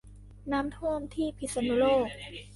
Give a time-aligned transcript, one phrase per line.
[0.51, 2.07] น้ำท่วมที่พิษณุโลก